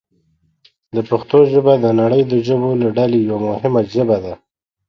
پښتو 1.09 1.37
ژبه 1.51 1.73
د 1.83 1.85
نړۍ 2.01 2.21
د 2.31 2.33
ژبو 2.47 2.69
له 2.81 2.87
ډلې 2.97 3.19
یوه 3.29 3.41
مهمه 3.51 3.81
ژبه 3.93 4.17
ده. 4.23 4.33